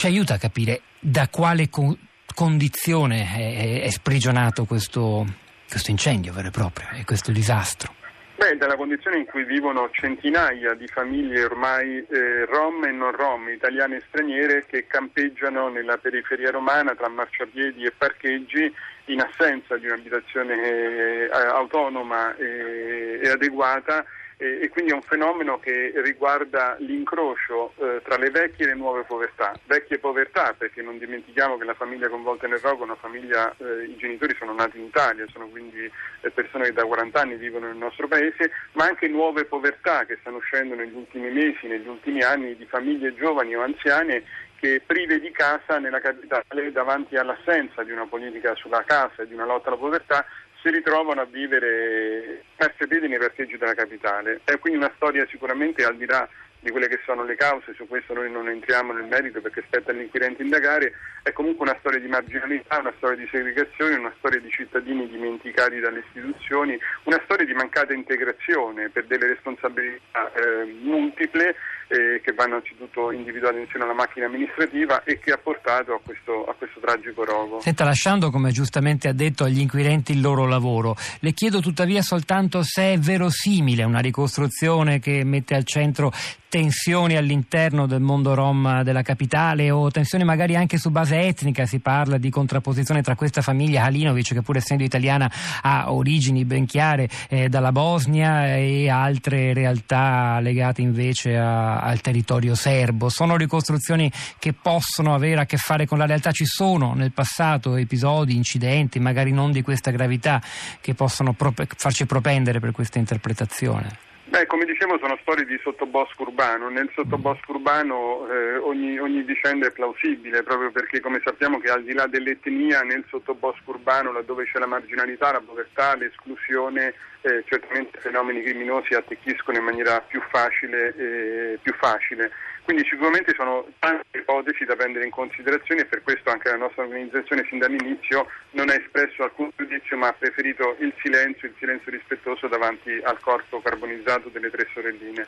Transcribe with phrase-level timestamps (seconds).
[0.00, 1.94] Ci aiuta a capire da quale con-
[2.34, 5.26] condizione è, è sprigionato questo,
[5.68, 7.92] questo incendio vero e proprio e questo disastro.
[8.34, 13.50] Beh, dalla condizione in cui vivono centinaia di famiglie ormai eh, rom e non rom,
[13.50, 18.74] italiane e straniere, che campeggiano nella periferia romana tra marciapiedi e parcheggi
[19.08, 24.06] in assenza di un'abitazione eh, autonoma e, e adeguata
[24.40, 29.02] e, quindi è un fenomeno che riguarda l'incrocio eh, tra le vecchie e le nuove
[29.02, 29.52] povertà.
[29.66, 33.84] Vecchie povertà perché non dimentichiamo che la famiglia coinvolta nel rogo è una famiglia, eh,
[33.84, 35.84] i genitori sono nati in Italia, sono quindi
[36.22, 40.16] eh, persone che da 40 anni vivono nel nostro paese, ma anche nuove povertà che
[40.20, 44.24] stanno uscendo negli ultimi mesi, negli ultimi anni di famiglie giovani o anziane
[44.58, 49.34] che prive di casa nella capitale davanti all'assenza di una politica sulla casa e di
[49.34, 50.24] una lotta alla povertà
[50.62, 54.40] si ritrovano a vivere perse nei parcheggi della capitale.
[54.44, 56.28] È quindi una storia sicuramente al di là
[56.60, 59.90] di quelle che sono le cause, su questo noi non entriamo nel merito perché spetta
[59.90, 60.92] all'inquirente indagare,
[61.22, 65.80] è comunque una storia di marginalità, una storia di segregazione, una storia di cittadini dimenticati
[65.80, 71.54] dalle istituzioni, una storia di mancata integrazione per delle responsabilità eh, multiple
[71.90, 76.44] eh, che vanno anzitutto individuate insieme alla macchina amministrativa e che ha portato a questo,
[76.44, 77.60] a questo tragico rogo.
[77.60, 82.62] Senta, lasciando come giustamente ha detto agli inquirenti il loro lavoro, le chiedo tuttavia soltanto
[82.62, 86.12] se è verosimile una ricostruzione che mette al centro
[86.50, 91.78] tensioni all'interno del mondo rom della capitale o tensioni magari anche su base etnica, si
[91.78, 95.30] parla di contrapposizione tra questa famiglia Halinovic che pur essendo italiana
[95.62, 102.56] ha origini ben chiare eh, dalla Bosnia e altre realtà legate invece a, al territorio
[102.56, 103.10] serbo.
[103.10, 107.76] Sono ricostruzioni che possono avere a che fare con la realtà, ci sono nel passato
[107.76, 110.42] episodi, incidenti, magari non di questa gravità,
[110.80, 114.09] che possono pro- farci propendere per questa interpretazione.
[114.30, 119.66] Beh, come dicevo sono storie di sottobosco urbano, nel sottobosco urbano eh, ogni, ogni, vicenda
[119.66, 124.44] è plausibile proprio perché come sappiamo che al di là dell'etnia nel sottobosco urbano laddove
[124.44, 130.94] c'è la marginalità, la povertà, l'esclusione, eh, certamente fenomeni criminosi attecchiscono in maniera più facile,
[130.96, 132.30] eh, più facile.
[132.62, 136.84] Quindi sicuramente sono tante ipotesi da prendere in considerazione e per questo anche la nostra
[136.84, 141.90] organizzazione sin dall'inizio non ha espresso alcun giudizio ma ha preferito il silenzio, il silenzio
[141.90, 145.26] rispettoso davanti al corpo carbonizzato delle tre sorelline.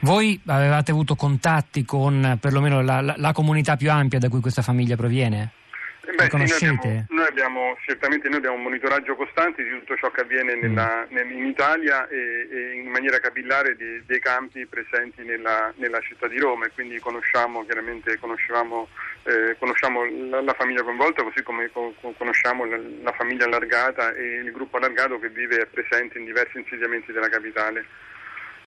[0.00, 4.62] Voi avevate avuto contatti con perlomeno la, la, la comunità più ampia da cui questa
[4.62, 5.52] famiglia proviene?
[6.14, 10.10] Beh, sì, noi, abbiamo, noi, abbiamo, certamente noi abbiamo un monitoraggio costante di tutto ciò
[10.12, 11.14] che avviene nella, mm.
[11.14, 16.28] nel, in Italia e, e, in maniera capillare di, dei campi presenti nella, nella, città
[16.28, 18.88] di Roma e quindi conosciamo chiaramente conosciamo,
[19.24, 24.40] eh, conosciamo la, la, famiglia coinvolta così come co, conosciamo la, la, famiglia allargata e
[24.44, 27.84] il gruppo allargato che vive presente in diversi insediamenti della capitale.